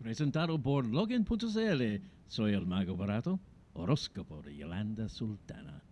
Presentado 0.00 0.58
por 0.58 0.86
Logan.cl, 0.86 1.82
soy 2.26 2.54
el 2.54 2.66
mago 2.66 2.96
barato, 2.96 3.38
horóscopo 3.74 4.40
de 4.40 4.56
Yolanda 4.56 5.10
Sultana. 5.10 5.82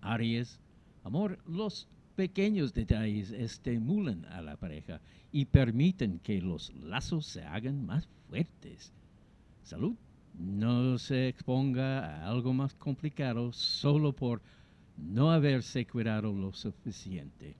Aries, 0.00 0.60
amor, 1.02 1.40
los 1.44 1.88
pequeños 2.14 2.72
detalles 2.72 3.32
estimulan 3.32 4.24
a 4.26 4.42
la 4.42 4.56
pareja 4.56 5.00
y 5.32 5.46
permiten 5.46 6.20
que 6.20 6.40
los 6.40 6.72
lazos 6.74 7.26
se 7.26 7.42
hagan 7.42 7.84
más 7.84 8.06
fuertes. 8.28 8.92
Salud, 9.64 9.96
no 10.38 10.96
se 10.96 11.26
exponga 11.26 12.06
a 12.06 12.30
algo 12.30 12.52
más 12.52 12.76
complicado 12.76 13.52
solo 13.52 14.14
por 14.14 14.40
no 14.96 15.32
haberse 15.32 15.84
cuidado 15.84 16.32
lo 16.32 16.52
suficiente. 16.52 17.56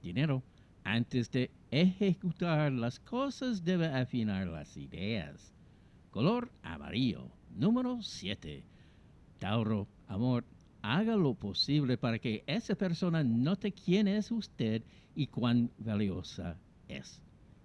Dinero, 0.00 0.44
antes 0.84 1.30
de 1.30 1.50
ejecutar 1.70 2.72
las 2.72 2.98
cosas 3.00 3.64
debe 3.64 3.86
afinar 3.86 4.46
las 4.46 4.76
ideas. 4.76 5.54
Color 6.10 6.50
amarillo, 6.62 7.30
número 7.54 8.02
7. 8.02 8.64
Tauro, 9.38 9.86
amor, 10.08 10.44
haga 10.82 11.16
lo 11.16 11.34
posible 11.34 11.96
para 11.96 12.18
que 12.18 12.42
esa 12.46 12.74
persona 12.74 13.22
note 13.22 13.72
quién 13.72 14.08
es 14.08 14.30
usted 14.30 14.82
y 15.14 15.26
cuán 15.26 15.70
valiosa 15.78 16.56
es. 16.88 17.22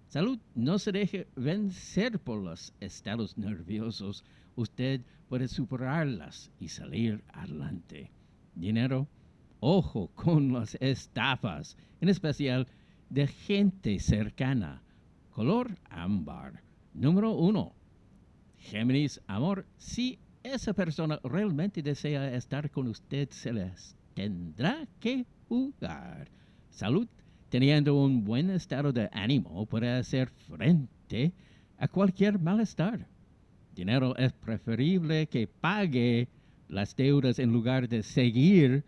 Salud, 0.08 0.38
no 0.54 0.78
se 0.78 0.92
deje 0.92 1.26
vencer 1.34 2.20
por 2.20 2.42
los 2.42 2.72
estados 2.80 3.36
nerviosos. 3.36 4.24
Usted 4.54 5.02
puede 5.28 5.48
superarlas 5.48 6.50
y 6.60 6.68
salir 6.68 7.22
adelante. 7.32 8.10
Dinero, 8.54 9.08
ojo 9.60 10.08
con 10.14 10.52
las 10.52 10.76
estafas, 10.80 11.76
en 12.00 12.08
especial 12.08 12.68
de 13.10 13.26
gente 13.26 13.98
cercana. 13.98 14.82
Color 15.30 15.76
ámbar. 15.90 16.62
Número 16.94 17.32
uno. 17.32 17.72
Géminis, 18.58 19.20
amor, 19.26 19.66
si 19.76 20.18
esa 20.42 20.72
persona 20.72 21.20
realmente 21.22 21.82
desea 21.82 22.34
estar 22.34 22.70
con 22.70 22.88
usted, 22.88 23.28
se 23.30 23.52
les 23.52 23.96
tendrá 24.14 24.86
que 25.00 25.26
jugar. 25.48 26.28
Salud, 26.70 27.06
teniendo 27.48 27.94
un 27.94 28.24
buen 28.24 28.50
estado 28.50 28.92
de 28.92 29.08
ánimo, 29.12 29.66
puede 29.66 29.90
hacer 29.90 30.30
frente 30.30 31.32
a 31.78 31.88
cualquier 31.88 32.38
malestar. 32.38 33.06
Dinero 33.74 34.16
es 34.16 34.32
preferible 34.32 35.26
que 35.26 35.46
pague 35.46 36.28
las 36.68 36.96
deudas 36.96 37.38
en 37.38 37.52
lugar 37.52 37.88
de 37.88 38.02
seguir 38.02 38.84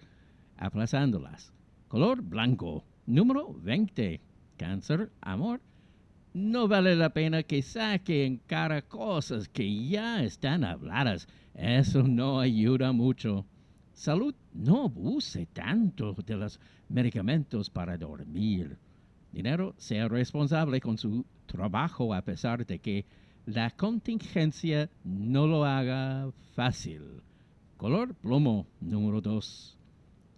aplazándolas. 0.57 1.53
Color 1.89 2.23
blanco. 2.23 2.85
Número 3.09 3.55
20. 3.63 4.21
Cáncer, 4.59 5.11
amor. 5.23 5.63
No 6.35 6.69
vale 6.69 6.95
la 6.95 7.09
pena 7.09 7.43
que 7.43 7.63
saque 7.63 8.27
en 8.27 8.37
cara 8.37 8.83
cosas 8.83 9.49
que 9.49 9.89
ya 9.89 10.23
están 10.23 10.63
habladas. 10.63 11.27
Eso 11.55 12.03
no 12.03 12.39
ayuda 12.39 12.93
mucho. 12.93 13.47
Salud, 13.95 14.35
no 14.53 14.85
abuse 14.85 15.47
tanto 15.47 16.13
de 16.13 16.37
los 16.37 16.61
medicamentos 16.91 17.71
para 17.71 17.97
dormir. 17.97 18.77
Dinero, 19.33 19.75
sea 19.79 20.07
responsable 20.07 20.79
con 20.79 20.99
su 20.99 21.25
trabajo 21.47 22.13
a 22.13 22.21
pesar 22.21 22.67
de 22.67 22.79
que 22.79 23.07
la 23.47 23.71
contingencia 23.71 24.91
no 25.03 25.47
lo 25.47 25.65
haga 25.65 26.31
fácil. 26.53 27.23
Color 27.79 28.15
plomo, 28.17 28.67
número 28.83 29.23
2. 29.23 29.79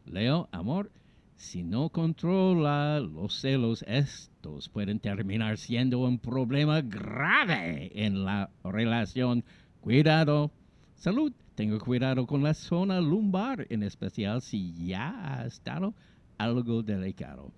Leo, 0.07 0.49
amor, 0.53 0.93
si 1.41 1.63
no 1.63 1.89
controla 1.89 3.01
los 3.01 3.41
celos, 3.41 3.83
estos 3.89 4.69
pueden 4.69 5.01
terminar 5.01 5.57
siendo 5.57 6.01
un 6.01 6.19
problema 6.19 6.83
grave 6.83 7.91
en 7.95 8.27
la 8.27 8.51
relación. 8.63 9.43
Cuidado. 9.81 10.51
Salud. 10.97 11.33
Tenga 11.55 11.79
cuidado 11.79 12.27
con 12.27 12.43
la 12.43 12.53
zona 12.53 13.01
lumbar, 13.01 13.67
en 13.71 13.83
especial 13.83 14.43
si 14.43 14.75
ya 14.87 15.41
ha 15.41 15.47
estado 15.47 15.95
algo 16.37 16.83
delicado. 16.83 17.51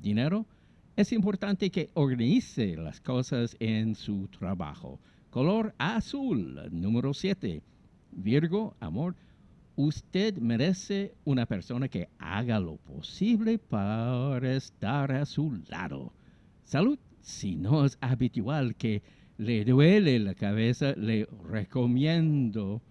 Dinero. 0.00 0.46
Es 0.96 1.12
importante 1.12 1.70
que 1.70 1.90
organice 1.92 2.76
las 2.76 2.98
cosas 2.98 3.56
en 3.60 3.94
su 3.94 4.28
trabajo. 4.28 4.98
Color 5.28 5.74
azul, 5.76 6.60
número 6.72 7.12
7. 7.12 7.62
Virgo, 8.10 8.74
amor 8.80 9.14
Usted 9.78 10.38
merece 10.38 11.14
una 11.24 11.46
persona 11.46 11.86
que 11.86 12.08
haga 12.18 12.58
lo 12.58 12.78
posible 12.78 13.58
para 13.58 14.56
estar 14.56 15.12
a 15.12 15.24
su 15.24 15.52
lado. 15.68 16.12
Salud, 16.64 16.98
si 17.20 17.54
no 17.54 17.84
es 17.84 17.96
habitual 18.00 18.74
que 18.74 19.04
le 19.36 19.64
duele 19.64 20.18
la 20.18 20.34
cabeza, 20.34 20.94
le 20.96 21.28
recomiendo 21.48 22.82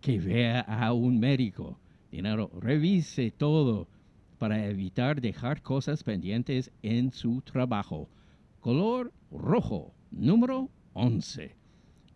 que 0.00 0.18
vea 0.18 0.60
a 0.60 0.94
un 0.94 1.20
médico. 1.20 1.78
Dinero, 2.10 2.50
revise 2.58 3.30
todo 3.30 3.86
para 4.38 4.64
evitar 4.64 5.20
dejar 5.20 5.60
cosas 5.60 6.02
pendientes 6.02 6.70
en 6.82 7.12
su 7.12 7.42
trabajo. 7.42 8.08
Color 8.60 9.12
rojo, 9.30 9.92
número 10.10 10.70
11. 10.94 11.54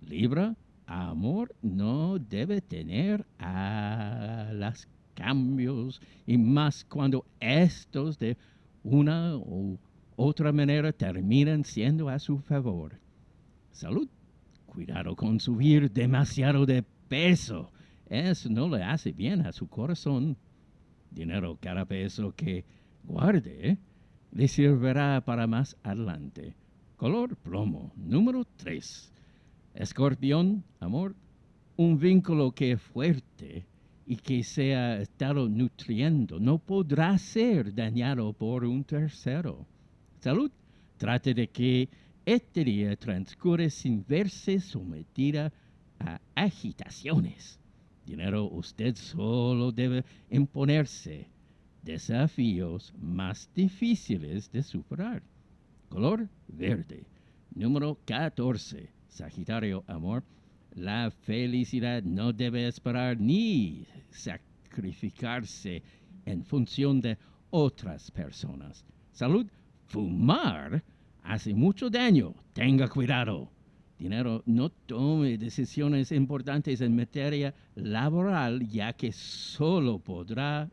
Libra, 0.01 0.57
amor 0.87 1.55
no 1.63 2.19
debe 2.19 2.61
tener 2.61 3.25
a 3.39 4.51
los 4.53 4.89
cambios 5.15 6.01
y 6.27 6.37
más 6.37 6.85
cuando 6.85 7.25
estos 7.41 8.19
de 8.19 8.37
una 8.83 9.37
u 9.37 9.79
otra 10.17 10.53
manera 10.53 10.93
terminan 10.93 11.65
siendo 11.65 12.09
a 12.09 12.19
su 12.19 12.39
favor. 12.39 12.99
Salud. 13.73 14.09
Cuidado 14.67 15.15
con 15.15 15.39
subir 15.39 15.91
demasiado 15.91 16.67
de 16.67 16.83
peso. 17.09 17.71
Eso 18.07 18.49
no 18.51 18.69
le 18.69 18.83
hace 18.83 19.13
bien 19.13 19.47
a 19.47 19.53
su 19.53 19.69
corazón. 19.69 20.37
Dinero 21.11 21.57
cada 21.61 21.85
peso 21.85 22.35
que 22.35 22.65
guarde 23.05 23.79
le 24.33 24.49
servirá 24.49 25.23
para 25.25 25.47
más 25.47 25.77
adelante. 25.83 26.55
Color 26.97 27.37
plomo, 27.37 27.93
número 27.97 28.45
3. 28.57 29.13
Escorpión, 29.75 30.63
amor, 30.79 31.17
un 31.77 31.99
vínculo 31.99 32.53
que 32.53 32.73
es 32.73 32.81
fuerte 32.81 33.67
y 34.07 34.17
que 34.17 34.45
se 34.45 34.77
ha 34.77 35.01
estado 35.01 35.49
nutriendo 35.49 36.39
no 36.39 36.59
podrá 36.59 37.19
ser 37.19 37.75
dañado 37.75 38.33
por 38.33 38.65
un 38.65 38.85
tercero. 38.85 39.67
Salud, 40.21 40.51
trate 40.97 41.35
de 41.35 41.49
que 41.49 41.89
este 42.25 42.65
día 42.65 42.95
transcurre 42.97 43.69
sin 43.69 44.05
verse 44.07 44.61
sometida 44.61 45.53
a 45.99 46.21
agitaciones. 46.37 47.59
Dinero, 48.07 48.45
usted 48.45 48.95
solo 48.95 49.73
debe 49.73 50.05
imponerse 50.31 51.27
desafíos 51.83 52.95
más 52.99 53.51
difíciles 53.55 54.53
de 54.53 54.63
superar. 54.63 55.23
Color 55.89 56.29
verde. 56.49 57.05
Número 57.55 57.99
14. 58.05 58.89
Sagitario, 59.15 59.85
amor, 59.87 60.25
la 60.75 61.09
felicidad 61.09 62.03
no 62.03 62.33
debe 62.33 62.67
esperar 62.67 63.17
ni 63.21 63.87
sacrificarse 64.11 65.85
en 66.27 66.45
función 66.45 67.01
de 67.01 67.17
otras 67.51 68.11
personas. 68.11 68.85
Salud, 69.13 69.47
fumar 69.87 70.83
hace 71.23 71.55
mucho 71.55 71.89
daño. 71.89 72.35
Tenga 72.53 72.89
cuidado. 72.89 73.49
Dinero, 73.97 74.43
no 74.47 74.69
tome 74.71 75.39
decisiones 75.39 76.11
importantes 76.11 76.81
en 76.81 76.97
materia 76.97 77.55
laboral, 77.77 78.69
ya 78.69 78.93
que 78.95 79.13
solo 79.13 80.01
podrá 80.01 80.69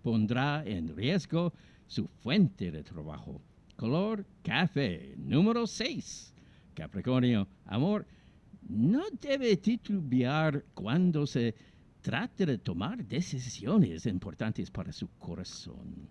pondrá 0.00 0.64
en 0.64 0.96
riesgo 0.96 1.52
su 1.86 2.08
fuente 2.08 2.70
de 2.70 2.82
trabajo. 2.82 3.42
Color 3.76 4.24
café, 4.42 5.14
número 5.18 5.66
6. 5.66 6.35
Capricornio, 6.76 7.48
amor, 7.64 8.06
no 8.68 9.04
debe 9.18 9.56
titubear 9.56 10.62
cuando 10.74 11.26
se 11.26 11.54
trate 12.02 12.44
de 12.44 12.58
tomar 12.58 13.02
decisiones 13.02 14.04
importantes 14.04 14.70
para 14.70 14.92
su 14.92 15.08
corazón. 15.18 16.06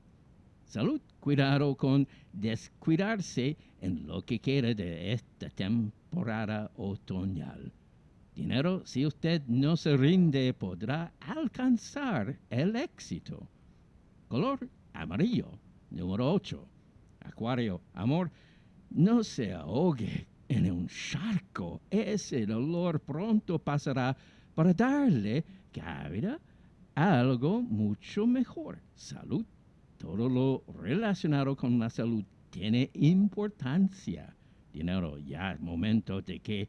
Salud, 0.66 1.00
cuidado 1.20 1.76
con 1.76 2.08
descuidarse 2.34 3.56
en 3.80 4.08
lo 4.08 4.24
que 4.24 4.40
queda 4.40 4.74
de 4.74 5.14
esta 5.14 5.52
temporada 5.52 6.72
otoñal. 6.78 7.72
Dinero, 8.34 8.82
si 8.88 9.06
usted 9.06 9.44
no 9.48 9.78
se 9.78 9.96
rinde, 9.96 10.52
podrá 10.54 11.14
alcanzar 11.20 12.40
el 12.50 12.76
éxito. 12.76 13.48
Color 14.28 14.68
amarillo, 14.94 15.60
número 15.92 16.34
8. 16.34 16.68
Acuario, 17.20 17.82
amor, 17.94 18.32
no 18.90 19.24
se 19.24 19.54
ahogue 19.54 20.26
en 20.48 20.72
un 20.72 20.88
charco. 20.88 21.82
Ese 21.90 22.46
dolor 22.46 23.00
pronto 23.00 23.60
pasará 23.60 24.16
para 24.54 24.74
darle 24.74 25.44
cabida 25.72 26.40
a 26.96 27.20
algo 27.20 27.62
mucho 27.62 28.26
mejor. 28.26 28.80
Salud. 28.96 29.46
Todo 29.98 30.30
lo 30.30 30.64
relacionado 30.82 31.56
con 31.56 31.80
la 31.80 31.90
salud 31.90 32.24
tiene 32.50 32.90
importancia. 32.94 34.36
Dinero, 34.72 35.18
ya 35.20 35.54
es 35.54 35.60
momento 35.60 36.22
de 36.22 36.40
que 36.40 36.68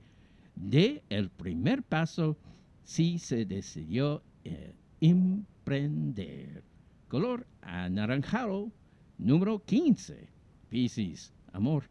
dé 0.54 1.02
el 1.08 1.28
primer 1.30 1.82
paso 1.82 2.36
si 2.82 3.18
se 3.18 3.44
decidió 3.44 4.22
eh, 4.44 4.72
emprender. 5.00 6.62
Color 7.08 7.46
anaranjado, 7.62 8.70
número 9.18 9.58
15. 9.64 10.28
Piscis, 10.68 11.32
amor. 11.52 11.84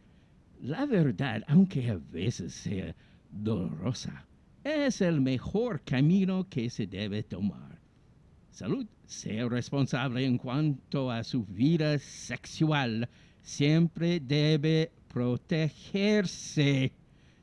La 0.62 0.86
verdad, 0.86 1.44
aunque 1.48 1.90
a 1.90 1.98
veces 2.12 2.54
sea 2.54 2.96
dolorosa, 3.32 4.26
es 4.64 5.02
el 5.02 5.22
mejor 5.22 5.82
camino 5.82 6.48
que 6.50 6.70
se 6.70 6.88
debe 6.88 7.24
tomar. 7.24 7.80
Salud, 8.52 8.88
sea 9.06 9.48
responsable 9.48 10.26
en 10.26 10.38
cuanto 10.38 11.12
a 11.12 11.24
su 11.24 11.44
vida 11.46 12.00
sexual. 12.00 13.08
Siempre 13.42 14.20
debe 14.20 14.92
protegerse. 15.08 16.92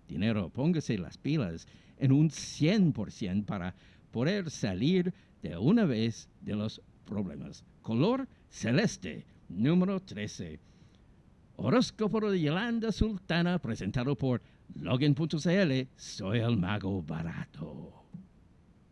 Dinero, 0.09 0.49
póngase 0.49 0.99
las 0.99 1.17
pilas 1.19 1.67
en 1.99 2.13
un 2.13 2.31
100% 2.31 3.45
para 3.45 3.75
poder 4.11 4.51
salir 4.51 5.13
de 5.43 5.57
una 5.57 5.85
vez 5.85 6.29
de 6.41 6.57
los 6.57 6.81
problemas. 7.05 7.65
Color 7.83 8.27
celeste, 8.51 9.25
número 9.49 10.01
13. 10.01 10.59
Horóscopo 11.65 12.29
de 12.29 12.41
Yolanda 12.41 12.91
Sultana, 12.91 13.61
presentado 13.61 14.17
por 14.17 14.43
Login.cl. 14.75 15.89
Soy 15.95 16.41
el 16.41 16.57
mago 16.57 17.01
barato. 17.03 18.02